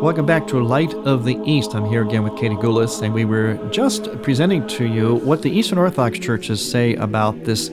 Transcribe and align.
Welcome 0.00 0.24
back 0.24 0.46
to 0.46 0.58
Light 0.58 0.94
of 0.94 1.26
the 1.26 1.38
East. 1.44 1.74
I'm 1.74 1.84
here 1.84 2.02
again 2.02 2.22
with 2.22 2.34
Katie 2.34 2.54
Goulis, 2.54 3.02
and 3.02 3.12
we 3.12 3.26
were 3.26 3.56
just 3.70 4.10
presenting 4.22 4.66
to 4.68 4.86
you 4.86 5.16
what 5.16 5.42
the 5.42 5.50
Eastern 5.50 5.76
Orthodox 5.76 6.18
churches 6.18 6.66
say 6.66 6.94
about 6.94 7.44
this 7.44 7.68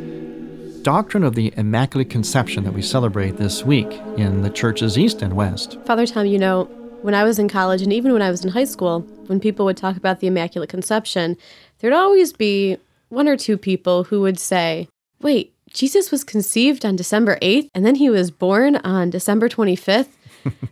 doctrine 0.81 1.23
of 1.23 1.35
the 1.35 1.53
Immaculate 1.55 2.09
Conception 2.09 2.65
that 2.65 2.73
we 2.73 2.81
celebrate 2.81 3.37
this 3.37 3.63
week 3.63 3.89
in 4.17 4.41
the 4.41 4.49
churches 4.49 4.97
East 4.97 5.21
and 5.21 5.37
West. 5.37 5.79
Father 5.85 6.05
Tom, 6.05 6.25
you 6.25 6.37
know, 6.37 6.65
when 7.01 7.13
I 7.13 7.23
was 7.23 7.39
in 7.39 7.47
college 7.47 7.81
and 7.81 7.93
even 7.93 8.11
when 8.11 8.21
I 8.21 8.29
was 8.29 8.43
in 8.43 8.51
high 8.51 8.65
school, 8.65 9.03
when 9.27 9.39
people 9.39 9.63
would 9.63 9.77
talk 9.77 9.95
about 9.95 10.19
the 10.19 10.27
Immaculate 10.27 10.69
Conception, 10.69 11.37
there'd 11.79 11.93
always 11.93 12.33
be 12.33 12.75
one 13.07 13.29
or 13.29 13.37
two 13.37 13.57
people 13.57 14.03
who 14.03 14.19
would 14.19 14.37
say, 14.37 14.89
Wait, 15.21 15.53
Jesus 15.69 16.11
was 16.11 16.25
conceived 16.25 16.85
on 16.85 16.97
December 16.97 17.37
8th 17.41 17.69
and 17.73 17.85
then 17.85 17.95
he 17.95 18.09
was 18.09 18.31
born 18.31 18.75
on 18.77 19.11
December 19.11 19.47
25th? 19.47 20.09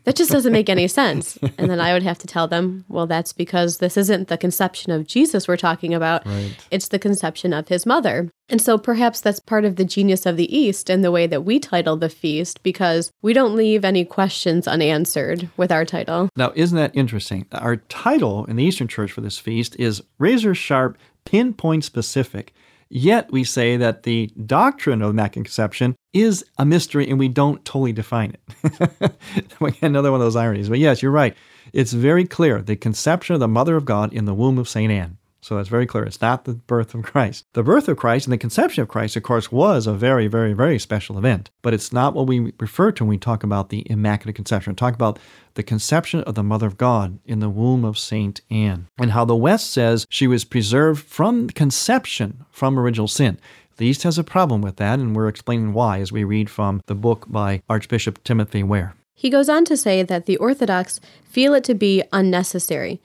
That 0.04 0.16
just 0.16 0.32
doesn't 0.32 0.54
make 0.54 0.70
any 0.70 0.88
sense. 0.88 1.38
And 1.58 1.70
then 1.70 1.80
I 1.80 1.94
would 1.94 2.04
have 2.04 2.18
to 2.20 2.28
tell 2.28 2.48
them, 2.48 2.86
well, 2.88 3.08
that's 3.08 3.34
because 3.34 3.78
this 3.78 3.98
isn't 3.98 4.28
the 4.28 4.38
conception 4.38 4.92
of 4.92 5.08
Jesus 5.08 5.48
we're 5.48 5.58
talking 5.58 5.94
about. 5.94 6.26
Right. 6.26 6.56
It's 6.72 6.90
the 6.90 7.00
conception 7.00 7.54
of 7.54 7.68
his 7.68 7.86
mother. 7.86 8.30
And 8.50 8.62
so 8.62 8.78
perhaps 8.78 9.22
that's 9.22 9.40
part 9.40 9.66
of 9.66 9.76
the 9.76 9.86
genius 9.86 10.26
of 10.26 10.38
the 10.38 10.56
East 10.56 10.90
and 10.90 11.04
the 11.04 11.12
way 11.12 11.26
that 11.28 11.44
we 11.44 11.60
title 11.60 11.98
the 11.98 12.10
feast 12.10 12.62
because 12.62 13.12
we 13.22 13.34
don't 13.34 13.56
leave 13.56 13.84
any 13.84 14.06
questions 14.06 14.68
unanswered 14.68 15.50
with 15.58 15.72
our 15.72 15.86
title. 15.86 16.30
Now, 16.36 16.52
isn't 16.56 16.78
that 16.78 16.96
interesting? 16.96 17.48
Our 17.52 17.78
title 17.78 18.46
in 18.46 18.56
the 18.56 18.64
Eastern 18.64 18.88
Church 18.88 19.12
for 19.12 19.22
this 19.22 19.40
feast 19.40 19.76
is 19.80 20.04
razor 20.20 20.54
sharp, 20.54 20.98
pinpoint 21.26 21.84
specific. 21.84 22.54
Yet 22.98 23.30
we 23.30 23.44
say 23.44 23.76
that 23.76 24.04
the 24.04 24.32
doctrine 24.46 25.02
of 25.02 25.10
Immaculate 25.10 25.48
Conception 25.48 25.98
is 26.14 26.46
a 26.58 26.66
mystery 26.66 27.10
and 27.10 27.20
we 27.20 27.28
don't 27.28 27.66
totally 27.66 27.92
define 27.92 28.38
it. 28.38 29.12
Another 29.82 30.14
one 30.14 30.22
of 30.22 30.26
those 30.26 30.38
ironies. 30.38 30.70
But 30.70 30.80
yes, 30.80 31.02
you're 31.02 31.12
right. 31.12 31.36
It's 31.74 31.92
very 31.92 32.24
clear 32.24 32.62
the 32.62 32.78
conception 32.78 33.34
of 33.34 33.42
the 33.42 33.50
Mother 33.50 33.76
of 33.76 33.84
God 33.84 34.14
in 34.14 34.24
the 34.24 34.34
womb 34.34 34.58
of 34.58 34.70
St. 34.70 34.90
Anne. 34.90 35.18
So 35.46 35.58
that's 35.58 35.70
very 35.70 35.86
clear. 35.86 36.04
It's 36.06 36.22
not 36.22 36.46
the 36.46 36.56
birth 36.56 36.96
of 36.96 37.04
Christ. 37.04 37.46
The 37.54 37.62
birth 37.62 37.88
of 37.88 37.98
Christ 37.98 38.26
and 38.26 38.34
the 38.34 38.38
conception 38.40 38.82
of 38.82 38.88
Christ, 38.88 39.16
of 39.16 39.22
course, 39.22 39.52
was 39.52 39.86
a 39.86 39.94
very, 39.94 40.26
very, 40.26 40.54
very 40.54 40.80
special 40.80 41.20
event. 41.20 41.52
But 41.62 41.76
it's 41.76 41.94
not 41.94 42.16
what 42.16 42.26
we 42.26 42.52
refer 42.60 42.92
to 42.94 43.04
when 43.04 43.10
we 43.10 43.20
talk 43.20 43.44
about 43.44 43.70
the 43.70 43.86
Immaculate 43.88 44.36
Conception. 44.36 44.72
We 44.72 44.76
talk 44.76 44.96
about 44.96 45.20
the 45.54 45.62
conception 45.62 46.22
of 46.22 46.34
the 46.34 46.42
Mother 46.42 46.66
of 46.66 46.80
God 46.80 47.20
in 47.26 47.42
the 47.42 47.50
womb 47.50 47.86
of 47.86 48.00
Saint 48.00 48.42
Anne, 48.50 48.88
and 48.98 49.12
how 49.12 49.24
the 49.24 49.36
West 49.36 49.70
says 49.70 50.08
she 50.10 50.26
was 50.26 50.46
preserved 50.46 51.06
from 51.06 51.48
conception 51.52 52.44
from 52.50 52.80
original 52.80 53.08
sin. 53.08 53.38
The 53.78 53.86
East 53.86 54.02
has 54.02 54.18
a 54.18 54.24
problem 54.24 54.64
with 54.64 54.78
that, 54.78 54.98
and 54.98 55.16
we're 55.16 55.28
explaining 55.28 55.74
why 55.74 56.00
as 56.00 56.12
we 56.12 56.24
read 56.24 56.50
from 56.50 56.82
the 56.88 56.96
book 56.96 57.28
by 57.30 57.62
Archbishop 57.70 58.24
Timothy 58.24 58.64
Ware. 58.64 58.96
He 59.14 59.30
goes 59.30 59.48
on 59.48 59.64
to 59.66 59.78
say 59.78 60.02
that 60.02 60.26
the 60.26 60.38
Orthodox 60.38 61.00
feel 61.24 61.54
it 61.54 61.64
to 61.66 61.76
be 61.76 62.02
unnecessary 62.12 63.00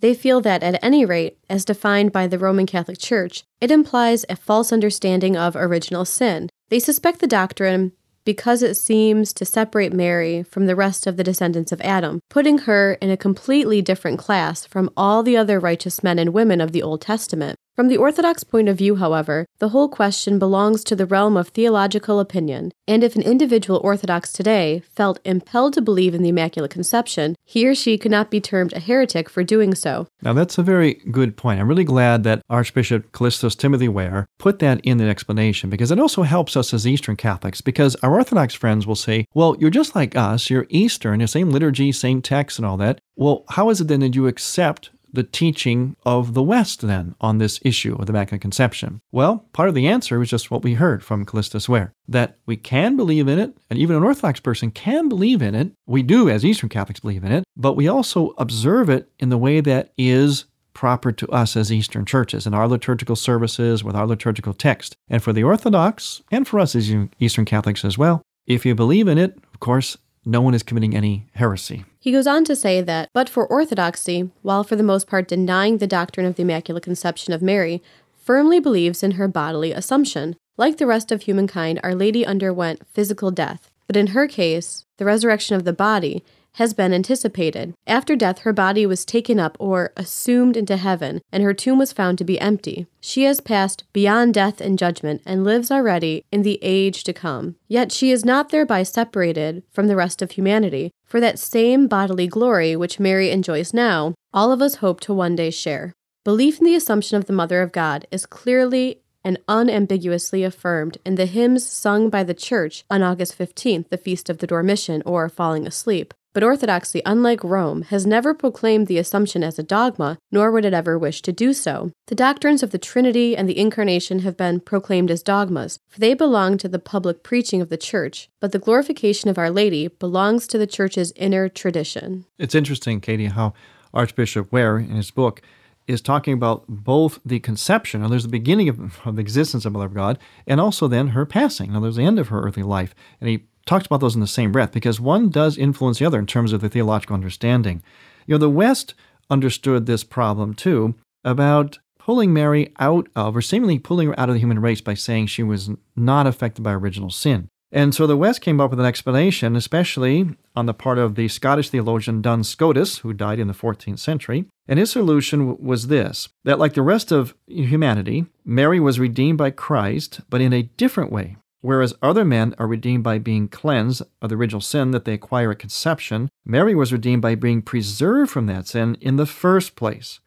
they 0.00 0.14
feel 0.14 0.40
that, 0.42 0.62
at 0.62 0.82
any 0.82 1.04
rate, 1.04 1.38
as 1.48 1.64
defined 1.64 2.12
by 2.12 2.26
the 2.26 2.38
Roman 2.38 2.66
Catholic 2.66 2.98
Church, 2.98 3.44
it 3.60 3.70
implies 3.70 4.24
a 4.28 4.36
false 4.36 4.72
understanding 4.72 5.36
of 5.36 5.56
original 5.56 6.04
sin. 6.04 6.48
They 6.68 6.78
suspect 6.78 7.20
the 7.20 7.26
doctrine 7.26 7.92
because 8.24 8.62
it 8.62 8.74
seems 8.74 9.32
to 9.32 9.44
separate 9.44 9.92
Mary 9.92 10.42
from 10.42 10.66
the 10.66 10.76
rest 10.76 11.06
of 11.06 11.16
the 11.16 11.24
descendants 11.24 11.72
of 11.72 11.80
Adam, 11.80 12.20
putting 12.28 12.58
her 12.58 12.94
in 12.94 13.10
a 13.10 13.16
completely 13.16 13.80
different 13.80 14.18
class 14.18 14.66
from 14.66 14.90
all 14.96 15.22
the 15.22 15.36
other 15.36 15.60
righteous 15.60 16.02
men 16.02 16.18
and 16.18 16.34
women 16.34 16.60
of 16.60 16.72
the 16.72 16.82
Old 16.82 17.00
Testament. 17.00 17.56
From 17.76 17.88
the 17.88 17.98
Orthodox 17.98 18.42
point 18.42 18.70
of 18.70 18.78
view, 18.78 18.96
however, 18.96 19.44
the 19.58 19.68
whole 19.68 19.90
question 19.90 20.38
belongs 20.38 20.82
to 20.84 20.96
the 20.96 21.04
realm 21.04 21.36
of 21.36 21.48
theological 21.48 22.20
opinion, 22.20 22.72
and 22.88 23.04
if 23.04 23.16
an 23.16 23.20
individual 23.20 23.82
Orthodox 23.84 24.32
today 24.32 24.82
felt 24.94 25.20
impelled 25.26 25.74
to 25.74 25.82
believe 25.82 26.14
in 26.14 26.22
the 26.22 26.30
Immaculate 26.30 26.70
Conception, 26.70 27.36
he 27.44 27.68
or 27.68 27.74
she 27.74 27.98
could 27.98 28.10
not 28.10 28.30
be 28.30 28.40
termed 28.40 28.72
a 28.72 28.80
heretic 28.80 29.28
for 29.28 29.44
doing 29.44 29.74
so. 29.74 30.08
Now, 30.22 30.32
that's 30.32 30.56
a 30.56 30.62
very 30.62 30.94
good 31.10 31.36
point. 31.36 31.60
I'm 31.60 31.68
really 31.68 31.84
glad 31.84 32.24
that 32.24 32.40
Archbishop 32.48 33.12
Kallistos 33.12 33.54
Timothy 33.54 33.88
Ware 33.88 34.26
put 34.38 34.58
that 34.60 34.80
in 34.80 34.96
the 34.96 35.10
explanation 35.10 35.68
because 35.68 35.90
it 35.90 36.00
also 36.00 36.22
helps 36.22 36.56
us 36.56 36.72
as 36.72 36.86
Eastern 36.86 37.16
Catholics 37.16 37.60
because 37.60 37.94
our 37.96 38.14
Orthodox 38.14 38.54
friends 38.54 38.86
will 38.86 38.96
say, 38.96 39.26
well, 39.34 39.54
you're 39.60 39.68
just 39.68 39.94
like 39.94 40.16
us, 40.16 40.48
you're 40.48 40.66
Eastern, 40.70 41.18
the 41.18 41.28
same 41.28 41.50
liturgy, 41.50 41.92
same 41.92 42.22
text, 42.22 42.58
and 42.58 42.64
all 42.64 42.78
that. 42.78 43.02
Well, 43.16 43.44
how 43.50 43.68
is 43.68 43.82
it 43.82 43.88
then 43.88 44.00
that 44.00 44.14
you 44.14 44.26
accept 44.26 44.88
the 45.16 45.24
teaching 45.24 45.96
of 46.06 46.34
the 46.34 46.42
West 46.42 46.82
then 46.82 47.16
on 47.20 47.38
this 47.38 47.58
issue 47.62 47.96
of 47.98 48.06
the 48.06 48.12
Immaculate 48.12 48.40
Conception? 48.40 49.00
Well, 49.10 49.46
part 49.52 49.68
of 49.68 49.74
the 49.74 49.88
answer 49.88 50.20
was 50.20 50.30
just 50.30 50.50
what 50.50 50.62
we 50.62 50.74
heard 50.74 51.02
from 51.02 51.26
Kallistos 51.26 51.68
Ware 51.68 51.92
that 52.06 52.38
we 52.46 52.56
can 52.56 52.96
believe 52.96 53.26
in 53.26 53.40
it, 53.40 53.56
and 53.68 53.78
even 53.78 53.96
an 53.96 54.04
Orthodox 54.04 54.38
person 54.38 54.70
can 54.70 55.08
believe 55.08 55.42
in 55.42 55.56
it. 55.56 55.72
We 55.86 56.04
do, 56.04 56.30
as 56.30 56.44
Eastern 56.44 56.68
Catholics, 56.68 57.00
believe 57.00 57.24
in 57.24 57.32
it, 57.32 57.42
but 57.56 57.74
we 57.74 57.88
also 57.88 58.34
observe 58.38 58.88
it 58.88 59.10
in 59.18 59.30
the 59.30 59.38
way 59.38 59.60
that 59.60 59.92
is 59.98 60.44
proper 60.74 61.10
to 61.10 61.26
us 61.30 61.56
as 61.56 61.72
Eastern 61.72 62.04
churches 62.04 62.46
in 62.46 62.52
our 62.52 62.68
liturgical 62.68 63.16
services 63.16 63.82
with 63.82 63.96
our 63.96 64.06
liturgical 64.06 64.52
text. 64.52 64.94
And 65.08 65.22
for 65.22 65.32
the 65.32 65.42
Orthodox, 65.42 66.22
and 66.30 66.46
for 66.46 66.60
us 66.60 66.76
as 66.76 66.94
Eastern 67.18 67.46
Catholics 67.46 67.84
as 67.84 67.96
well, 67.96 68.20
if 68.46 68.66
you 68.66 68.74
believe 68.74 69.08
in 69.08 69.16
it, 69.18 69.38
of 69.52 69.58
course, 69.58 69.96
no 70.26 70.42
one 70.42 70.54
is 70.54 70.62
committing 70.62 70.94
any 70.94 71.26
heresy. 71.32 71.84
He 72.06 72.12
goes 72.12 72.28
on 72.28 72.44
to 72.44 72.54
say 72.54 72.82
that, 72.82 73.10
but 73.12 73.28
for 73.28 73.48
orthodoxy, 73.48 74.30
while 74.42 74.62
for 74.62 74.76
the 74.76 74.84
most 74.84 75.08
part 75.08 75.26
denying 75.26 75.78
the 75.78 75.88
doctrine 75.88 76.24
of 76.24 76.36
the 76.36 76.42
Immaculate 76.42 76.84
Conception 76.84 77.32
of 77.32 77.42
Mary, 77.42 77.82
firmly 78.14 78.60
believes 78.60 79.02
in 79.02 79.10
her 79.18 79.26
bodily 79.26 79.72
assumption. 79.72 80.36
Like 80.56 80.76
the 80.76 80.86
rest 80.86 81.10
of 81.10 81.22
humankind, 81.22 81.80
Our 81.82 81.96
Lady 81.96 82.24
underwent 82.24 82.86
physical 82.86 83.32
death, 83.32 83.72
but 83.88 83.96
in 83.96 84.06
her 84.14 84.28
case, 84.28 84.84
the 84.98 85.04
resurrection 85.04 85.56
of 85.56 85.64
the 85.64 85.72
body 85.72 86.22
has 86.56 86.74
been 86.74 86.92
anticipated. 86.92 87.74
After 87.86 88.16
death, 88.16 88.40
her 88.40 88.52
body 88.52 88.86
was 88.86 89.04
taken 89.04 89.38
up 89.38 89.56
or 89.60 89.92
assumed 89.96 90.56
into 90.56 90.76
heaven, 90.76 91.20
and 91.30 91.42
her 91.42 91.54
tomb 91.54 91.78
was 91.78 91.92
found 91.92 92.18
to 92.18 92.24
be 92.24 92.40
empty. 92.40 92.86
She 93.00 93.24
has 93.24 93.40
passed 93.40 93.84
beyond 93.92 94.34
death 94.34 94.60
and 94.60 94.78
judgment 94.78 95.22
and 95.26 95.44
lives 95.44 95.70
already 95.70 96.24
in 96.32 96.42
the 96.42 96.58
age 96.62 97.04
to 97.04 97.12
come. 97.12 97.56
Yet 97.68 97.92
she 97.92 98.10
is 98.10 98.24
not 98.24 98.48
thereby 98.48 98.82
separated 98.82 99.62
from 99.70 99.86
the 99.86 99.96
rest 99.96 100.22
of 100.22 100.32
humanity, 100.32 100.92
for 101.04 101.20
that 101.20 101.38
same 101.38 101.86
bodily 101.88 102.26
glory 102.26 102.74
which 102.74 102.98
Mary 102.98 103.30
enjoys 103.30 103.74
now, 103.74 104.14
all 104.32 104.50
of 104.50 104.62
us 104.62 104.76
hope 104.76 105.00
to 105.00 105.14
one 105.14 105.36
day 105.36 105.50
share. 105.50 105.92
Belief 106.24 106.58
in 106.58 106.64
the 106.64 106.74
Assumption 106.74 107.16
of 107.16 107.26
the 107.26 107.32
Mother 107.32 107.62
of 107.62 107.70
God 107.70 108.06
is 108.10 108.26
clearly 108.26 109.02
and 109.26 109.38
unambiguously 109.48 110.44
affirmed 110.44 110.98
in 111.04 111.16
the 111.16 111.26
hymns 111.26 111.68
sung 111.68 112.08
by 112.08 112.22
the 112.22 112.32
Church 112.32 112.84
on 112.88 113.02
August 113.02 113.36
15th, 113.36 113.88
the 113.88 113.98
Feast 113.98 114.30
of 114.30 114.38
the 114.38 114.46
Dormition, 114.46 115.02
or 115.04 115.28
Falling 115.28 115.66
Asleep. 115.66 116.14
But 116.32 116.44
Orthodoxy, 116.44 117.02
unlike 117.04 117.42
Rome, 117.42 117.82
has 117.82 118.06
never 118.06 118.34
proclaimed 118.34 118.86
the 118.86 118.98
Assumption 118.98 119.42
as 119.42 119.58
a 119.58 119.64
dogma, 119.64 120.18
nor 120.30 120.52
would 120.52 120.64
it 120.64 120.74
ever 120.74 120.96
wish 120.96 121.22
to 121.22 121.32
do 121.32 121.52
so. 121.52 121.90
The 122.06 122.14
doctrines 122.14 122.62
of 122.62 122.70
the 122.70 122.78
Trinity 122.78 123.36
and 123.36 123.48
the 123.48 123.58
Incarnation 123.58 124.20
have 124.20 124.36
been 124.36 124.60
proclaimed 124.60 125.10
as 125.10 125.24
dogmas, 125.24 125.80
for 125.88 125.98
they 125.98 126.14
belong 126.14 126.56
to 126.58 126.68
the 126.68 126.78
public 126.78 127.24
preaching 127.24 127.60
of 127.60 127.68
the 127.68 127.76
Church, 127.76 128.28
but 128.40 128.52
the 128.52 128.60
glorification 128.60 129.28
of 129.28 129.38
Our 129.38 129.50
Lady 129.50 129.88
belongs 129.88 130.46
to 130.48 130.58
the 130.58 130.68
Church's 130.68 131.12
inner 131.16 131.48
tradition. 131.48 132.26
It's 132.38 132.54
interesting, 132.54 133.00
Katie, 133.00 133.26
how 133.26 133.54
Archbishop 133.92 134.52
Ware, 134.52 134.78
in 134.78 134.90
his 134.90 135.10
book, 135.10 135.42
is 135.86 136.00
talking 136.00 136.34
about 136.34 136.64
both 136.68 137.20
the 137.24 137.40
conception, 137.40 138.02
or 138.02 138.08
there's 138.08 138.24
the 138.24 138.28
beginning 138.28 138.68
of, 138.68 139.06
of 139.06 139.16
the 139.16 139.22
existence 139.22 139.64
of 139.64 139.72
Mother 139.72 139.86
of 139.86 139.94
God, 139.94 140.18
and 140.46 140.60
also 140.60 140.88
then 140.88 141.08
her 141.08 141.24
passing. 141.24 141.72
Now, 141.72 141.80
there's 141.80 141.96
the 141.96 142.04
end 142.04 142.18
of 142.18 142.28
her 142.28 142.42
earthly 142.42 142.62
life. 142.62 142.94
And 143.20 143.28
he 143.28 143.44
talks 143.66 143.86
about 143.86 144.00
those 144.00 144.14
in 144.14 144.20
the 144.20 144.26
same 144.26 144.52
breath 144.52 144.72
because 144.72 145.00
one 145.00 145.28
does 145.28 145.58
influence 145.58 145.98
the 145.98 146.06
other 146.06 146.18
in 146.18 146.26
terms 146.26 146.52
of 146.52 146.60
the 146.60 146.68
theological 146.68 147.14
understanding. 147.14 147.82
You 148.26 148.34
know, 148.34 148.38
the 148.38 148.50
West 148.50 148.94
understood 149.30 149.86
this 149.86 150.04
problem 150.04 150.54
too 150.54 150.94
about 151.24 151.78
pulling 151.98 152.32
Mary 152.32 152.72
out 152.78 153.08
of, 153.16 153.36
or 153.36 153.42
seemingly 153.42 153.78
pulling 153.78 154.08
her 154.08 154.18
out 154.18 154.28
of 154.28 154.34
the 154.34 154.40
human 154.40 154.60
race 154.60 154.80
by 154.80 154.94
saying 154.94 155.26
she 155.26 155.42
was 155.42 155.70
not 155.96 156.26
affected 156.26 156.62
by 156.62 156.72
original 156.72 157.10
sin. 157.10 157.48
And 157.72 157.92
so 157.92 158.06
the 158.06 158.16
West 158.16 158.40
came 158.40 158.60
up 158.60 158.70
with 158.70 158.78
an 158.78 158.86
explanation, 158.86 159.56
especially 159.56 160.30
on 160.54 160.66
the 160.66 160.74
part 160.74 160.98
of 160.98 161.16
the 161.16 161.26
Scottish 161.26 161.70
theologian 161.70 162.22
Duns 162.22 162.48
Scotus, 162.48 162.98
who 162.98 163.12
died 163.12 163.40
in 163.40 163.48
the 163.48 163.54
14th 163.54 163.98
century. 163.98 164.46
And 164.68 164.78
his 164.78 164.90
solution 164.90 165.58
was 165.58 165.86
this 165.86 166.28
that, 166.44 166.58
like 166.58 166.74
the 166.74 166.82
rest 166.82 167.12
of 167.12 167.34
humanity, 167.46 168.26
Mary 168.44 168.80
was 168.80 168.98
redeemed 168.98 169.38
by 169.38 169.50
Christ, 169.50 170.20
but 170.28 170.40
in 170.40 170.52
a 170.52 170.62
different 170.62 171.12
way. 171.12 171.36
Whereas 171.60 171.94
other 172.02 172.24
men 172.24 172.54
are 172.58 172.66
redeemed 172.66 173.02
by 173.02 173.18
being 173.18 173.48
cleansed 173.48 174.02
of 174.22 174.28
the 174.28 174.36
original 174.36 174.60
sin 174.60 174.92
that 174.92 175.04
they 175.04 175.14
acquire 175.14 175.50
at 175.50 175.58
conception, 175.58 176.28
Mary 176.44 176.74
was 176.74 176.92
redeemed 176.92 177.22
by 177.22 177.34
being 177.34 177.62
preserved 177.62 178.30
from 178.30 178.46
that 178.46 178.68
sin 178.68 178.96
in 179.00 179.16
the 179.16 179.26
first 179.26 179.74
place. 179.74 180.20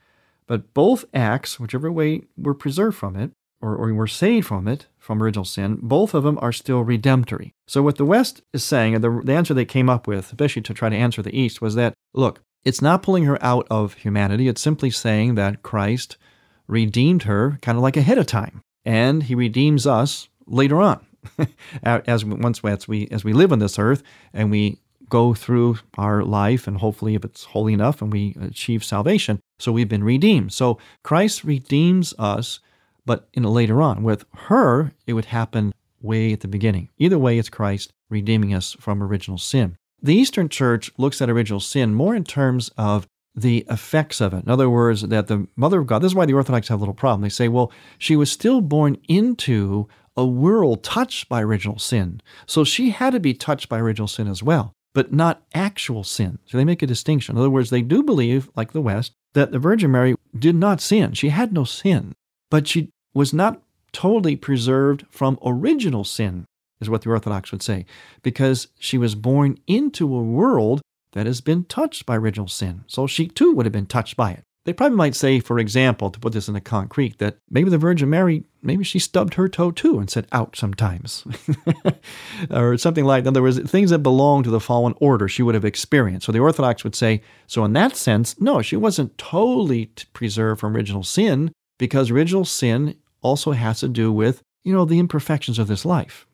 But 0.48 0.74
both 0.74 1.06
acts, 1.14 1.60
whichever 1.60 1.92
way 1.92 2.24
were 2.36 2.56
preserved 2.56 2.98
from 2.98 3.16
it, 3.16 3.32
or, 3.62 3.76
or 3.76 3.94
were 3.94 4.08
saved 4.08 4.48
from 4.48 4.68
it, 4.68 4.88
from 4.98 5.22
original 5.22 5.46
sin, 5.46 5.78
both 5.82 6.14
of 6.14 6.24
them 6.24 6.40
are 6.42 6.52
still 6.52 6.84
redemptory. 6.84 7.54
So, 7.68 7.82
what 7.82 7.98
the 7.98 8.06
West 8.06 8.42
is 8.54 8.64
saying, 8.64 8.96
and 8.96 9.04
the, 9.04 9.22
the 9.24 9.34
answer 9.34 9.54
they 9.54 9.66
came 9.66 9.90
up 9.90 10.08
with, 10.08 10.28
especially 10.28 10.62
to 10.64 10.74
try 10.74 10.90
to 10.90 10.96
answer 10.96 11.22
the 11.22 11.38
East, 11.38 11.62
was 11.62 11.76
that 11.76 11.94
look, 12.14 12.42
it's 12.64 12.82
not 12.82 13.04
pulling 13.04 13.26
her 13.26 13.44
out 13.44 13.68
of 13.70 13.94
humanity, 13.94 14.48
it's 14.48 14.62
simply 14.62 14.90
saying 14.90 15.36
that 15.36 15.64
Christ 15.64 16.18
redeemed 16.68 17.24
her 17.24 17.58
kind 17.62 17.78
of 17.78 17.82
like 17.82 17.98
ahead 17.98 18.18
of 18.18 18.28
time, 18.28 18.62
and 18.86 19.24
he 19.24 19.36
redeems 19.36 19.88
us 19.88 20.30
later 20.46 20.82
on. 20.82 21.06
as 21.84 22.24
once 22.24 22.62
as 22.64 22.88
we 22.88 23.08
as 23.12 23.26
we 23.26 23.34
live 23.34 23.52
on 23.52 23.60
this 23.60 23.78
earth 23.78 24.04
and 24.34 24.50
we 24.50 24.80
go 25.10 25.34
through 25.34 25.78
our 25.98 26.24
life, 26.24 26.68
and 26.68 26.78
hopefully, 26.78 27.16
if 27.16 27.26
it's 27.26 27.44
holy 27.46 27.74
enough, 27.74 28.02
and 28.02 28.14
we 28.14 28.36
achieve 28.40 28.84
salvation. 28.84 29.40
So 29.60 29.72
we've 29.72 29.90
been 29.90 30.04
redeemed. 30.04 30.54
So 30.54 30.78
Christ 31.04 31.44
redeems 31.44 32.14
us, 32.18 32.60
but 33.06 33.28
in 33.34 33.44
later 33.44 33.82
on. 33.82 34.04
With 34.04 34.26
her, 34.36 34.94
it 35.08 35.14
would 35.14 35.26
happen 35.26 35.74
way 36.02 36.32
at 36.32 36.42
the 36.42 36.48
beginning. 36.48 36.90
Either 36.98 37.18
way, 37.18 37.38
it's 37.38 37.50
Christ 37.50 37.92
redeeming 38.10 38.54
us 38.54 38.74
from 38.80 39.04
original 39.04 39.38
sin. 39.38 39.76
The 40.02 40.16
Eastern 40.16 40.50
Church 40.50 40.92
looks 40.98 41.22
at 41.22 41.30
original 41.30 41.60
sin 41.60 41.94
more 41.94 42.16
in 42.16 42.24
terms 42.24 42.72
of 42.78 43.08
the 43.36 43.66
effects 43.70 44.22
of 44.22 44.34
it. 44.34 44.44
In 44.44 44.50
other 44.50 44.70
words, 44.70 45.02
that 45.02 45.28
the 45.28 45.48
Mother 45.56 45.80
of 45.80 45.88
God, 45.88 46.00
this 46.00 46.12
is 46.12 46.16
why 46.16 46.26
the 46.26 46.34
Orthodox 46.34 46.68
have 46.68 46.80
a 46.80 46.82
little 46.82 46.94
problem. 46.94 47.22
They 47.22 47.30
say, 47.30 47.48
well, 47.48 47.72
she 47.98 48.16
was 48.16 48.32
still 48.32 48.62
born 48.62 48.98
into 49.08 49.88
a 50.18 50.26
world 50.26 50.84
touched 50.84 51.30
by 51.30 51.42
original 51.42 51.80
sin. 51.80 52.22
So 52.46 52.64
she 52.64 52.90
had 52.90 53.12
to 53.12 53.20
be 53.20 53.34
touched 53.34 53.70
by 53.70 53.80
original 53.80 54.08
sin 54.08 54.28
as 54.28 54.44
well, 54.44 54.74
but 54.94 55.14
not 55.14 55.44
actual 55.54 56.04
sin. 56.04 56.40
So 56.46 56.58
they 56.58 56.66
make 56.66 56.82
a 56.82 56.88
distinction. 56.88 57.36
In 57.36 57.40
other 57.40 57.50
words, 57.50 57.70
they 57.70 57.82
do 57.82 58.04
believe, 58.04 58.50
like 58.56 58.72
the 58.72 58.82
West, 58.82 59.14
that 59.34 59.52
the 59.52 59.60
Virgin 59.60 59.92
Mary 59.92 60.16
did 60.38 60.56
not 60.56 60.82
sin. 60.82 61.14
She 61.14 61.30
had 61.30 61.54
no 61.54 61.64
sin, 61.64 62.14
but 62.50 62.68
she 62.68 62.90
was 63.14 63.34
not 63.34 63.62
totally 63.92 64.36
preserved 64.36 65.06
from 65.10 65.40
original 65.46 66.04
sin, 66.04 66.46
is 66.82 66.90
what 66.90 67.02
the 67.02 67.10
Orthodox 67.10 67.52
would 67.52 67.64
say, 67.64 67.86
because 68.24 68.68
she 68.80 68.98
was 68.98 69.16
born 69.16 69.58
into 69.68 70.16
a 70.16 70.24
world 70.24 70.82
that 71.14 71.26
has 71.26 71.42
been 71.42 71.64
touched 71.66 72.06
by 72.06 72.16
original 72.16 72.48
sin. 72.48 72.84
So 72.88 73.08
she 73.08 73.28
too 73.28 73.54
would 73.54 73.66
have 73.66 73.74
been 73.74 73.86
touched 73.86 74.16
by 74.16 74.32
it. 74.32 74.44
They 74.66 74.74
probably 74.74 74.98
might 74.98 75.16
say, 75.16 75.40
for 75.40 75.58
example, 75.58 76.12
to 76.12 76.20
put 76.20 76.34
this 76.34 76.48
in 76.48 76.56
a 76.56 76.62
concrete, 76.62 77.18
that 77.18 77.38
maybe 77.50 77.70
the 77.70 77.78
Virgin 77.78 78.10
Mary, 78.10 78.44
maybe 78.62 78.84
she 78.84 79.00
stubbed 79.00 79.34
her 79.36 79.48
toe 79.48 79.72
too 79.72 79.98
and 79.98 80.10
said 80.10 80.28
out 80.32 80.56
sometimes. 80.56 81.26
or 82.52 82.78
something 82.78 83.06
like 83.06 83.24
that. 83.24 83.30
In 83.30 83.34
other 83.34 83.42
words, 83.42 83.60
things 83.72 83.90
that 83.90 84.00
belong 84.00 84.44
to 84.44 84.50
the 84.50 84.60
fallen 84.60 84.94
order 85.00 85.28
she 85.28 85.42
would 85.42 85.56
have 85.56 85.66
experienced. 85.66 86.26
So 86.26 86.32
the 86.32 86.40
Orthodox 86.40 86.84
would 86.84 86.96
say, 86.96 87.24
so 87.48 87.66
in 87.66 87.74
that 87.74 87.96
sense, 87.96 88.40
no, 88.40 88.62
she 88.62 88.76
wasn't 88.76 89.18
totally 89.18 89.88
preserved 90.14 90.60
from 90.60 90.76
original 90.76 91.04
sin 91.04 91.52
because 91.80 92.12
original 92.12 92.46
sin 92.46 92.96
also 93.22 93.54
has 93.54 93.80
to 93.80 93.88
do 93.88 94.12
with, 94.12 94.44
you 94.64 94.74
know, 94.74 94.86
the 94.86 95.00
imperfections 95.00 95.58
of 95.58 95.68
this 95.68 95.86
life. 95.86 96.28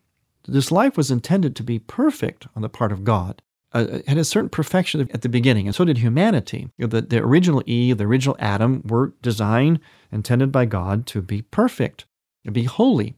This 0.47 0.71
life 0.71 0.95
was 0.97 1.12
intended 1.12 1.56
to 1.56 1.63
be 1.63 1.80
perfect 1.80 2.47
on 2.56 2.62
the 2.62 2.69
part 2.69 2.92
of 2.92 3.03
God 3.03 3.42
uh, 3.75 4.00
had 4.07 4.18
a 4.18 4.24
certain 4.24 4.50
perfection 4.50 5.01
at 5.13 5.21
the 5.21 5.27
beginning, 5.27 5.68
and 5.68 5.75
so 5.75 5.83
did 5.83 5.97
humanity. 5.97 6.69
You 6.77 6.86
know, 6.86 6.88
the, 6.88 7.01
the 7.01 7.18
original 7.18 7.62
Eve, 7.65 7.97
the 7.97 8.06
original 8.06 8.38
Adam 8.39 8.81
were 8.86 9.13
designed, 9.21 9.81
intended 10.13 10.50
by 10.50 10.63
God 10.63 11.06
to 11.07 11.21
be 11.21 11.42
perfect, 11.42 12.06
to 12.45 12.51
be 12.51 12.63
holy. 12.63 13.15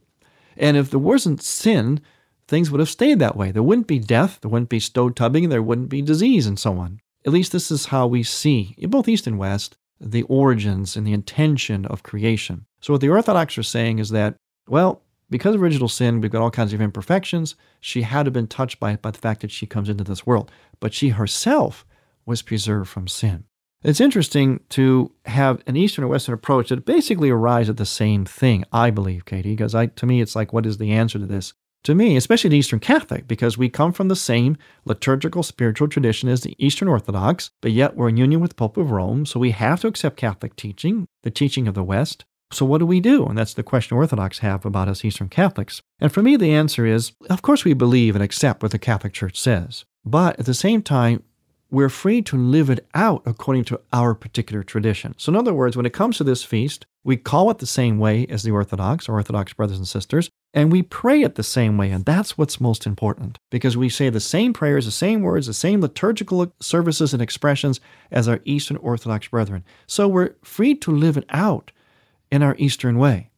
And 0.56 0.76
if 0.76 0.90
there 0.90 0.98
wasn't 0.98 1.42
sin, 1.42 2.00
things 2.48 2.72
would 2.72 2.80
have 2.80 2.88
stayed 2.88 3.20
that 3.20 3.36
way. 3.36 3.52
There 3.52 3.62
wouldn't 3.62 3.86
be 3.86 4.00
death, 4.00 4.40
there 4.40 4.50
wouldn't 4.50 4.68
be 4.68 4.80
stove 4.80 5.14
tubbing, 5.14 5.48
there 5.48 5.62
wouldn't 5.62 5.90
be 5.90 6.02
disease, 6.02 6.44
and 6.44 6.58
so 6.58 6.76
on. 6.76 6.98
At 7.24 7.32
least 7.32 7.52
this 7.52 7.70
is 7.70 7.86
how 7.86 8.08
we 8.08 8.24
see, 8.24 8.74
in 8.76 8.90
both 8.90 9.08
East 9.08 9.28
and 9.28 9.38
West, 9.38 9.76
the 10.00 10.22
origins 10.22 10.96
and 10.96 11.06
the 11.06 11.12
intention 11.12 11.86
of 11.86 12.02
creation. 12.02 12.66
So, 12.80 12.94
what 12.94 13.00
the 13.00 13.10
Orthodox 13.10 13.58
are 13.58 13.62
saying 13.62 14.00
is 14.00 14.10
that, 14.10 14.34
well, 14.66 15.02
because 15.30 15.54
of 15.54 15.62
original 15.62 15.88
sin, 15.88 16.20
we've 16.20 16.30
got 16.30 16.42
all 16.42 16.50
kinds 16.50 16.72
of 16.72 16.80
imperfections. 16.80 17.54
She 17.80 18.02
had 18.02 18.24
to 18.24 18.26
have 18.28 18.32
been 18.32 18.46
touched 18.46 18.80
by 18.80 18.96
by 18.96 19.10
the 19.10 19.18
fact 19.18 19.42
that 19.42 19.50
she 19.50 19.66
comes 19.66 19.88
into 19.88 20.04
this 20.04 20.26
world. 20.26 20.50
But 20.80 20.94
she 20.94 21.10
herself 21.10 21.84
was 22.24 22.42
preserved 22.42 22.88
from 22.88 23.08
sin. 23.08 23.44
It's 23.82 24.00
interesting 24.00 24.60
to 24.70 25.12
have 25.26 25.62
an 25.66 25.76
Eastern 25.76 26.04
or 26.04 26.08
Western 26.08 26.34
approach 26.34 26.70
that 26.70 26.84
basically 26.84 27.30
arrives 27.30 27.68
at 27.68 27.76
the 27.76 27.86
same 27.86 28.24
thing, 28.24 28.64
I 28.72 28.90
believe, 28.90 29.24
Katie, 29.24 29.52
because 29.52 29.74
I, 29.74 29.86
to 29.86 30.06
me, 30.06 30.20
it's 30.20 30.34
like, 30.34 30.52
what 30.52 30.66
is 30.66 30.78
the 30.78 30.90
answer 30.90 31.18
to 31.18 31.26
this? 31.26 31.52
To 31.84 31.94
me, 31.94 32.16
especially 32.16 32.50
the 32.50 32.58
Eastern 32.58 32.80
Catholic, 32.80 33.28
because 33.28 33.56
we 33.56 33.68
come 33.68 33.92
from 33.92 34.08
the 34.08 34.16
same 34.16 34.56
liturgical 34.84 35.44
spiritual 35.44 35.86
tradition 35.86 36.28
as 36.28 36.40
the 36.40 36.56
Eastern 36.58 36.88
Orthodox, 36.88 37.50
but 37.60 37.70
yet 37.70 37.94
we're 37.94 38.08
in 38.08 38.16
union 38.16 38.40
with 38.40 38.50
the 38.50 38.56
Pope 38.56 38.76
of 38.76 38.90
Rome, 38.90 39.24
so 39.24 39.38
we 39.38 39.52
have 39.52 39.80
to 39.82 39.86
accept 39.86 40.16
Catholic 40.16 40.56
teaching, 40.56 41.06
the 41.22 41.30
teaching 41.30 41.68
of 41.68 41.74
the 41.74 41.84
West. 41.84 42.24
So, 42.50 42.64
what 42.64 42.78
do 42.78 42.86
we 42.86 43.00
do? 43.00 43.26
And 43.26 43.36
that's 43.36 43.54
the 43.54 43.62
question 43.62 43.96
Orthodox 43.96 44.38
have 44.38 44.64
about 44.64 44.88
us 44.88 45.04
Eastern 45.04 45.28
Catholics. 45.28 45.82
And 46.00 46.12
for 46.12 46.22
me, 46.22 46.36
the 46.36 46.52
answer 46.52 46.86
is 46.86 47.12
of 47.28 47.42
course, 47.42 47.64
we 47.64 47.74
believe 47.74 48.14
and 48.14 48.24
accept 48.24 48.62
what 48.62 48.72
the 48.72 48.78
Catholic 48.78 49.12
Church 49.12 49.38
says. 49.38 49.84
But 50.04 50.38
at 50.38 50.46
the 50.46 50.54
same 50.54 50.82
time, 50.82 51.22
we're 51.70 51.90
free 51.90 52.22
to 52.22 52.36
live 52.36 52.70
it 52.70 52.86
out 52.94 53.22
according 53.26 53.64
to 53.64 53.80
our 53.92 54.14
particular 54.14 54.62
tradition. 54.62 55.14
So, 55.18 55.30
in 55.30 55.36
other 55.36 55.52
words, 55.52 55.76
when 55.76 55.84
it 55.84 55.92
comes 55.92 56.16
to 56.16 56.24
this 56.24 56.42
feast, 56.42 56.86
we 57.04 57.16
call 57.16 57.50
it 57.50 57.58
the 57.58 57.66
same 57.66 57.98
way 57.98 58.26
as 58.28 58.42
the 58.42 58.50
Orthodox, 58.50 59.08
or 59.08 59.14
Orthodox 59.14 59.52
brothers 59.52 59.76
and 59.76 59.86
sisters, 59.86 60.30
and 60.54 60.72
we 60.72 60.82
pray 60.82 61.22
it 61.22 61.34
the 61.34 61.42
same 61.42 61.76
way. 61.76 61.90
And 61.90 62.06
that's 62.06 62.38
what's 62.38 62.60
most 62.60 62.86
important 62.86 63.36
because 63.50 63.76
we 63.76 63.90
say 63.90 64.08
the 64.08 64.20
same 64.20 64.54
prayers, 64.54 64.86
the 64.86 64.90
same 64.90 65.20
words, 65.20 65.46
the 65.46 65.54
same 65.54 65.82
liturgical 65.82 66.50
services 66.60 67.12
and 67.12 67.20
expressions 67.20 67.80
as 68.10 68.28
our 68.28 68.40
Eastern 68.44 68.78
Orthodox 68.78 69.28
brethren. 69.28 69.64
So, 69.86 70.08
we're 70.08 70.36
free 70.42 70.74
to 70.76 70.90
live 70.90 71.18
it 71.18 71.26
out 71.28 71.70
in 72.30 72.42
our 72.42 72.56
Eastern 72.58 72.98
way. 72.98 73.30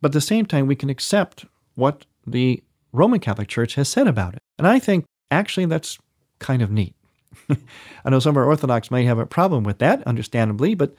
But 0.00 0.08
at 0.08 0.12
the 0.12 0.20
same 0.20 0.46
time, 0.46 0.66
we 0.66 0.76
can 0.76 0.90
accept 0.90 1.46
what 1.74 2.06
the 2.26 2.62
Roman 2.92 3.20
Catholic 3.20 3.48
Church 3.48 3.74
has 3.74 3.88
said 3.88 4.06
about 4.06 4.34
it. 4.34 4.40
And 4.58 4.66
I 4.66 4.78
think 4.78 5.04
actually 5.30 5.66
that's 5.66 5.98
kind 6.38 6.62
of 6.62 6.70
neat. 6.70 6.94
I 8.04 8.10
know 8.10 8.18
some 8.18 8.30
of 8.30 8.36
our 8.36 8.44
Orthodox 8.44 8.90
might 8.90 9.06
have 9.06 9.18
a 9.18 9.26
problem 9.26 9.64
with 9.64 9.78
that, 9.78 10.02
understandably, 10.06 10.74
but 10.74 10.94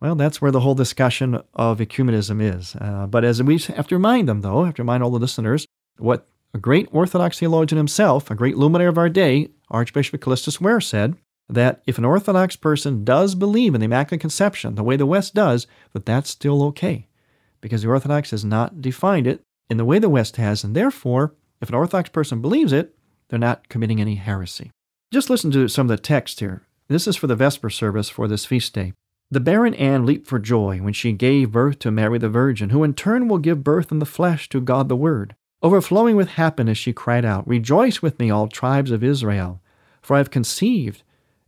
well, 0.00 0.14
that's 0.16 0.42
where 0.42 0.50
the 0.50 0.60
whole 0.60 0.74
discussion 0.74 1.40
of 1.54 1.78
ecumenism 1.78 2.42
is. 2.42 2.74
Uh, 2.76 3.06
but 3.06 3.24
as 3.24 3.42
we 3.42 3.58
have 3.58 3.86
to 3.86 3.94
remind 3.94 4.28
them, 4.28 4.40
though, 4.40 4.64
have 4.64 4.74
to 4.74 4.82
remind 4.82 5.02
all 5.02 5.10
the 5.10 5.18
listeners 5.18 5.66
what 5.98 6.26
a 6.54 6.58
great 6.58 6.88
Orthodox 6.90 7.38
theologian 7.38 7.76
himself, 7.76 8.30
a 8.30 8.34
great 8.34 8.56
luminary 8.56 8.88
of 8.88 8.98
our 8.98 9.08
day, 9.08 9.48
Archbishop 9.70 10.20
Kallistos 10.20 10.60
Ware, 10.60 10.80
said 10.80 11.16
that 11.54 11.82
if 11.86 11.98
an 11.98 12.04
Orthodox 12.04 12.56
person 12.56 13.04
does 13.04 13.34
believe 13.34 13.74
in 13.74 13.80
the 13.80 13.86
Immaculate 13.86 14.20
Conception 14.20 14.74
the 14.74 14.82
way 14.82 14.96
the 14.96 15.06
West 15.06 15.34
does, 15.34 15.66
that 15.92 16.06
that's 16.06 16.30
still 16.30 16.62
okay, 16.64 17.06
because 17.60 17.82
the 17.82 17.88
Orthodox 17.88 18.30
has 18.30 18.44
not 18.44 18.80
defined 18.80 19.26
it 19.26 19.42
in 19.68 19.76
the 19.76 19.84
way 19.84 19.98
the 19.98 20.08
West 20.08 20.36
has, 20.36 20.64
and 20.64 20.74
therefore, 20.74 21.34
if 21.60 21.68
an 21.68 21.74
Orthodox 21.74 22.08
person 22.10 22.40
believes 22.40 22.72
it, 22.72 22.94
they're 23.28 23.38
not 23.38 23.68
committing 23.68 24.00
any 24.00 24.16
heresy. 24.16 24.70
Just 25.12 25.30
listen 25.30 25.50
to 25.52 25.68
some 25.68 25.86
of 25.86 25.96
the 25.96 26.02
text 26.02 26.40
here. 26.40 26.62
This 26.88 27.06
is 27.06 27.16
for 27.16 27.26
the 27.26 27.36
Vesper 27.36 27.70
service 27.70 28.08
for 28.08 28.28
this 28.28 28.44
feast 28.44 28.74
day. 28.74 28.92
The 29.30 29.40
barren 29.40 29.74
Anne 29.74 30.04
leaped 30.04 30.26
for 30.26 30.38
joy 30.38 30.78
when 30.78 30.92
she 30.92 31.12
gave 31.12 31.52
birth 31.52 31.78
to 31.80 31.90
Mary 31.90 32.18
the 32.18 32.28
Virgin, 32.28 32.70
who 32.70 32.84
in 32.84 32.92
turn 32.92 33.28
will 33.28 33.38
give 33.38 33.64
birth 33.64 33.90
in 33.90 33.98
the 33.98 34.04
flesh 34.04 34.48
to 34.50 34.60
God 34.60 34.90
the 34.90 34.96
Word. 34.96 35.34
Overflowing 35.62 36.16
with 36.16 36.30
happiness, 36.30 36.76
she 36.76 36.92
cried 36.92 37.24
out, 37.24 37.48
Rejoice 37.48 38.02
with 38.02 38.18
me, 38.18 38.30
all 38.30 38.48
tribes 38.48 38.90
of 38.90 39.02
Israel, 39.02 39.62
for 40.02 40.16
I 40.16 40.18
have 40.18 40.30
conceived 40.30 41.02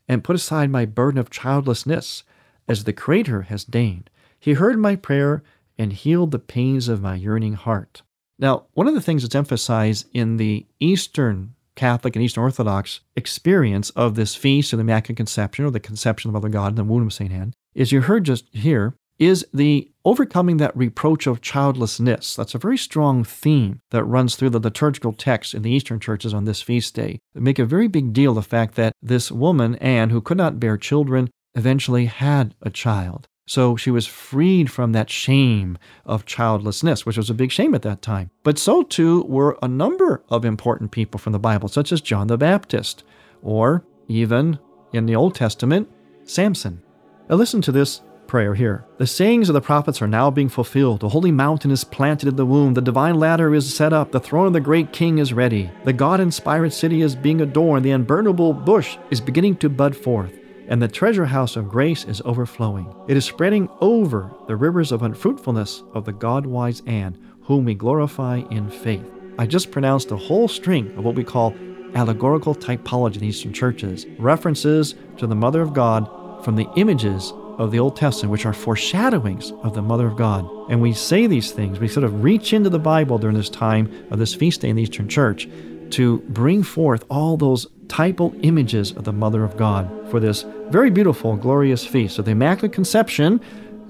and 0.08 0.24
put 0.24 0.36
aside 0.36 0.70
my 0.70 0.84
burden 0.84 1.18
of 1.18 1.30
childlessness, 1.30 2.22
as 2.68 2.84
the 2.84 2.92
Creator 2.92 3.42
has 3.42 3.64
deigned. 3.64 4.10
He 4.38 4.54
heard 4.54 4.78
my 4.78 4.96
prayer 4.96 5.42
and 5.78 5.92
healed 5.92 6.30
the 6.30 6.38
pains 6.38 6.88
of 6.88 7.02
my 7.02 7.14
yearning 7.14 7.54
heart. 7.54 8.02
Now, 8.38 8.64
one 8.74 8.88
of 8.88 8.94
the 8.94 9.00
things 9.00 9.22
that's 9.22 9.34
emphasized 9.34 10.06
in 10.12 10.36
the 10.36 10.66
Eastern 10.80 11.54
Catholic 11.76 12.14
and 12.14 12.24
Eastern 12.24 12.44
Orthodox 12.44 13.00
experience 13.16 13.90
of 13.90 14.14
this 14.14 14.34
feast 14.34 14.72
of 14.72 14.78
the 14.78 14.82
Immaculate 14.82 15.16
Conception 15.16 15.64
or 15.64 15.70
the 15.70 15.80
conception 15.80 16.28
of 16.28 16.32
the 16.32 16.38
Mother 16.38 16.48
God 16.48 16.68
in 16.72 16.76
the 16.76 16.84
womb 16.84 17.06
of 17.06 17.12
St. 17.12 17.32
Anne 17.32 17.52
is 17.74 17.92
you 17.92 18.02
heard 18.02 18.24
just 18.24 18.46
here 18.52 18.94
is 19.18 19.46
the 19.52 19.90
overcoming 20.04 20.58
that 20.58 20.76
reproach 20.76 21.26
of 21.26 21.40
childlessness. 21.40 22.36
That's 22.36 22.54
a 22.54 22.58
very 22.58 22.76
strong 22.76 23.24
theme 23.24 23.80
that 23.90 24.04
runs 24.04 24.36
through 24.36 24.50
the 24.50 24.60
liturgical 24.60 25.12
text 25.12 25.54
in 25.54 25.62
the 25.62 25.70
Eastern 25.70 26.00
churches 26.00 26.34
on 26.34 26.44
this 26.44 26.60
feast 26.60 26.94
day. 26.94 27.20
They 27.34 27.40
make 27.40 27.58
a 27.58 27.64
very 27.64 27.88
big 27.88 28.12
deal 28.12 28.32
of 28.32 28.36
the 28.36 28.42
fact 28.42 28.74
that 28.74 28.92
this 29.02 29.32
woman, 29.32 29.76
Anne, 29.76 30.10
who 30.10 30.20
could 30.20 30.36
not 30.36 30.60
bear 30.60 30.76
children, 30.76 31.30
eventually 31.54 32.06
had 32.06 32.54
a 32.62 32.70
child. 32.70 33.26
So 33.46 33.76
she 33.76 33.90
was 33.90 34.06
freed 34.06 34.70
from 34.70 34.92
that 34.92 35.10
shame 35.10 35.76
of 36.06 36.24
childlessness, 36.24 37.04
which 37.04 37.18
was 37.18 37.28
a 37.28 37.34
big 37.34 37.52
shame 37.52 37.74
at 37.74 37.82
that 37.82 38.00
time. 38.00 38.30
But 38.42 38.58
so 38.58 38.82
too 38.82 39.22
were 39.24 39.58
a 39.62 39.68
number 39.68 40.24
of 40.30 40.44
important 40.44 40.92
people 40.92 41.18
from 41.18 41.34
the 41.34 41.38
Bible, 41.38 41.68
such 41.68 41.92
as 41.92 42.00
John 42.00 42.26
the 42.26 42.38
Baptist, 42.38 43.04
or 43.42 43.84
even 44.08 44.58
in 44.94 45.04
the 45.04 45.16
Old 45.16 45.34
Testament, 45.34 45.90
Samson. 46.24 46.82
Now 47.28 47.36
listen 47.36 47.60
to 47.62 47.72
this 47.72 48.00
prayer 48.34 48.56
here. 48.56 48.84
The 48.98 49.06
sayings 49.06 49.48
of 49.48 49.52
the 49.52 49.60
prophets 49.60 50.02
are 50.02 50.08
now 50.08 50.28
being 50.28 50.48
fulfilled. 50.48 50.98
The 50.98 51.10
holy 51.10 51.30
mountain 51.30 51.70
is 51.70 51.84
planted 51.84 52.28
in 52.28 52.34
the 52.34 52.44
womb. 52.44 52.74
The 52.74 52.80
divine 52.80 53.20
ladder 53.20 53.54
is 53.54 53.72
set 53.72 53.92
up. 53.92 54.10
The 54.10 54.18
throne 54.18 54.48
of 54.48 54.52
the 54.52 54.58
great 54.58 54.92
king 54.92 55.18
is 55.18 55.32
ready. 55.32 55.70
The 55.84 55.92
God 55.92 56.18
inspired 56.18 56.72
city 56.72 57.00
is 57.02 57.14
being 57.14 57.40
adorned. 57.40 57.84
The 57.84 57.90
unburnable 57.90 58.64
bush 58.64 58.98
is 59.08 59.20
beginning 59.20 59.58
to 59.58 59.68
bud 59.68 59.94
forth 59.94 60.36
and 60.66 60.82
the 60.82 60.88
treasure 60.88 61.26
house 61.26 61.54
of 61.54 61.68
grace 61.68 62.06
is 62.06 62.22
overflowing. 62.24 62.92
It 63.06 63.16
is 63.16 63.24
spreading 63.24 63.68
over 63.80 64.32
the 64.48 64.56
rivers 64.56 64.90
of 64.90 65.04
unfruitfulness 65.04 65.84
of 65.92 66.04
the 66.04 66.12
God 66.12 66.44
wise 66.44 66.82
Anne, 66.86 67.16
whom 67.42 67.64
we 67.64 67.76
glorify 67.76 68.38
in 68.50 68.68
faith. 68.68 69.06
I 69.38 69.46
just 69.46 69.70
pronounced 69.70 70.10
a 70.10 70.16
whole 70.16 70.48
string 70.48 70.90
of 70.98 71.04
what 71.04 71.14
we 71.14 71.22
call 71.22 71.54
allegorical 71.94 72.56
typology 72.56 73.18
in 73.18 73.24
Eastern 73.24 73.52
churches, 73.52 74.06
references 74.18 74.96
to 75.18 75.28
the 75.28 75.36
Mother 75.36 75.62
of 75.62 75.72
God 75.72 76.10
from 76.44 76.56
the 76.56 76.66
images 76.74 77.32
of 77.58 77.70
the 77.70 77.78
Old 77.78 77.96
Testament, 77.96 78.32
which 78.32 78.46
are 78.46 78.52
foreshadowings 78.52 79.52
of 79.62 79.74
the 79.74 79.82
Mother 79.82 80.06
of 80.06 80.16
God. 80.16 80.48
And 80.70 80.80
we 80.80 80.92
say 80.92 81.26
these 81.26 81.52
things, 81.52 81.78
we 81.78 81.88
sort 81.88 82.04
of 82.04 82.22
reach 82.22 82.52
into 82.52 82.70
the 82.70 82.78
Bible 82.78 83.18
during 83.18 83.36
this 83.36 83.50
time 83.50 84.06
of 84.10 84.18
this 84.18 84.34
feast 84.34 84.60
day 84.60 84.68
in 84.68 84.76
the 84.76 84.82
Eastern 84.82 85.08
Church 85.08 85.48
to 85.90 86.18
bring 86.28 86.62
forth 86.62 87.04
all 87.10 87.36
those 87.36 87.66
typal 87.86 88.38
images 88.42 88.92
of 88.92 89.04
the 89.04 89.12
Mother 89.12 89.44
of 89.44 89.56
God 89.56 89.88
for 90.10 90.20
this 90.20 90.44
very 90.68 90.90
beautiful, 90.90 91.36
glorious 91.36 91.86
feast 91.86 92.18
of 92.18 92.24
the 92.24 92.32
Immaculate 92.32 92.72
Conception 92.72 93.40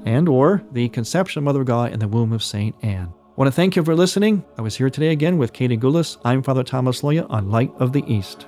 and 0.04 0.28
or 0.28 0.62
the 0.72 0.88
Conception 0.90 1.38
of 1.38 1.44
Mother 1.44 1.60
of 1.60 1.66
God 1.66 1.92
in 1.92 2.00
the 2.00 2.08
womb 2.08 2.32
of 2.32 2.42
St. 2.42 2.74
Anne. 2.82 3.08
I 3.08 3.32
want 3.36 3.48
to 3.48 3.52
thank 3.52 3.74
you 3.74 3.82
for 3.82 3.96
listening. 3.96 4.44
I 4.58 4.62
was 4.62 4.76
here 4.76 4.90
today 4.90 5.08
again 5.08 5.38
with 5.38 5.52
Katie 5.52 5.76
Goulis. 5.76 6.18
I'm 6.24 6.42
Father 6.42 6.62
Thomas 6.62 7.02
Loya 7.02 7.26
on 7.30 7.50
Light 7.50 7.72
of 7.78 7.92
the 7.92 8.04
East. 8.06 8.46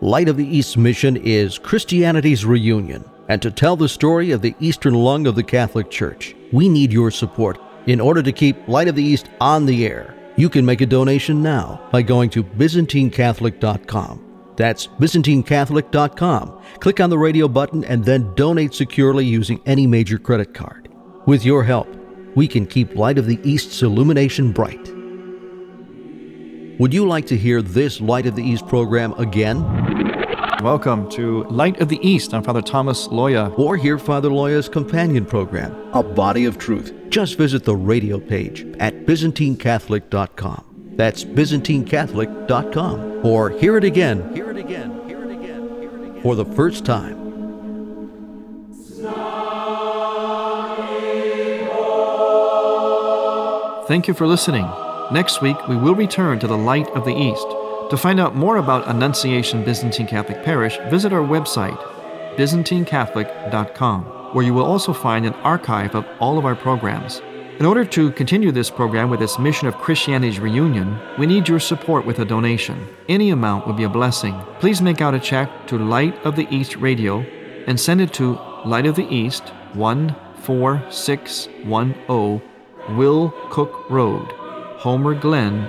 Light 0.00 0.28
of 0.28 0.36
the 0.36 0.46
East 0.46 0.76
mission 0.76 1.16
is 1.16 1.58
Christianity's 1.58 2.44
reunion. 2.44 3.04
And 3.28 3.40
to 3.42 3.50
tell 3.50 3.76
the 3.76 3.88
story 3.88 4.32
of 4.32 4.42
the 4.42 4.54
Eastern 4.60 4.94
lung 4.94 5.26
of 5.26 5.36
the 5.36 5.42
Catholic 5.42 5.90
Church, 5.90 6.34
we 6.52 6.68
need 6.68 6.92
your 6.92 7.10
support 7.10 7.58
in 7.86 8.00
order 8.00 8.22
to 8.22 8.32
keep 8.32 8.68
Light 8.68 8.88
of 8.88 8.94
the 8.94 9.02
East 9.02 9.28
on 9.40 9.66
the 9.66 9.86
air. 9.86 10.14
You 10.36 10.48
can 10.48 10.64
make 10.64 10.80
a 10.80 10.86
donation 10.86 11.42
now 11.42 11.88
by 11.92 12.02
going 12.02 12.30
to 12.30 12.42
ByzantineCatholic.com. 12.42 14.54
That's 14.56 14.86
ByzantineCatholic.com. 14.86 16.62
Click 16.80 17.00
on 17.00 17.10
the 17.10 17.18
radio 17.18 17.48
button 17.48 17.84
and 17.84 18.04
then 18.04 18.34
donate 18.34 18.74
securely 18.74 19.24
using 19.24 19.60
any 19.66 19.86
major 19.86 20.18
credit 20.18 20.54
card. 20.54 20.88
With 21.26 21.44
your 21.44 21.64
help, 21.64 21.88
we 22.34 22.48
can 22.48 22.66
keep 22.66 22.94
Light 22.94 23.18
of 23.18 23.26
the 23.26 23.40
East's 23.44 23.82
illumination 23.82 24.52
bright. 24.52 24.88
Would 26.78 26.94
you 26.94 27.06
like 27.06 27.26
to 27.26 27.36
hear 27.36 27.62
this 27.62 28.00
Light 28.00 28.26
of 28.26 28.34
the 28.34 28.42
East 28.42 28.66
program 28.66 29.12
again? 29.14 30.01
Welcome 30.62 31.10
to 31.10 31.44
Light 31.44 31.80
of 31.80 31.88
the 31.88 31.98
East. 32.08 32.32
I'm 32.32 32.44
Father 32.44 32.62
Thomas 32.62 33.08
Loya. 33.08 33.58
Or 33.58 33.76
hear 33.76 33.98
Father 33.98 34.30
Loya's 34.30 34.68
companion 34.68 35.26
program, 35.26 35.74
A 35.92 36.04
Body 36.04 36.44
of 36.44 36.56
Truth. 36.56 36.94
Just 37.08 37.36
visit 37.36 37.64
the 37.64 37.74
radio 37.74 38.20
page 38.20 38.64
at 38.78 39.04
ByzantineCatholic.com. 39.04 40.92
That's 40.94 41.24
ByzantineCatholic.com. 41.24 43.26
Or 43.26 43.50
hear 43.50 43.76
it 43.76 43.82
again, 43.82 44.32
hear 44.36 44.52
it 44.52 44.56
again, 44.56 45.08
hear 45.08 45.24
it 45.24 45.32
again, 45.32 45.80
hear 45.80 45.90
it 45.90 46.10
again, 46.10 46.22
for 46.22 46.36
the 46.36 46.44
first 46.44 46.84
time. 46.84 47.18
Thank 53.88 54.06
you 54.06 54.14
for 54.14 54.28
listening. 54.28 54.70
Next 55.10 55.42
week, 55.42 55.66
we 55.66 55.74
will 55.74 55.96
return 55.96 56.38
to 56.38 56.46
the 56.46 56.56
Light 56.56 56.86
of 56.90 57.04
the 57.04 57.16
East. 57.16 57.48
To 57.92 57.96
find 57.98 58.18
out 58.18 58.34
more 58.34 58.56
about 58.56 58.88
Annunciation 58.88 59.62
Byzantine 59.64 60.06
Catholic 60.06 60.42
Parish, 60.42 60.78
visit 60.88 61.12
our 61.12 61.20
website, 61.20 61.76
ByzantineCatholic.com, 62.38 64.04
where 64.32 64.44
you 64.46 64.54
will 64.54 64.64
also 64.64 64.94
find 64.94 65.26
an 65.26 65.34
archive 65.44 65.94
of 65.94 66.06
all 66.18 66.38
of 66.38 66.46
our 66.46 66.56
programs. 66.56 67.20
In 67.58 67.66
order 67.66 67.84
to 67.84 68.10
continue 68.12 68.50
this 68.50 68.70
program 68.70 69.10
with 69.10 69.20
its 69.20 69.38
mission 69.38 69.68
of 69.68 69.76
Christianity's 69.76 70.40
reunion, 70.40 70.98
we 71.18 71.26
need 71.26 71.46
your 71.46 71.60
support 71.60 72.06
with 72.06 72.18
a 72.20 72.24
donation. 72.24 72.88
Any 73.10 73.28
amount 73.28 73.66
would 73.66 73.76
be 73.76 73.84
a 73.84 73.90
blessing. 73.90 74.40
Please 74.58 74.80
make 74.80 75.02
out 75.02 75.12
a 75.12 75.20
check 75.20 75.66
to 75.66 75.76
Light 75.76 76.14
of 76.24 76.34
the 76.34 76.48
East 76.50 76.76
Radio 76.76 77.20
and 77.66 77.78
send 77.78 78.00
it 78.00 78.14
to 78.14 78.38
Light 78.64 78.86
of 78.86 78.96
the 78.96 79.14
East 79.14 79.52
14610 79.74 82.40
Will 82.96 83.34
Cook 83.50 83.90
Road, 83.90 84.32
Homer 84.78 85.14
Glen, 85.14 85.68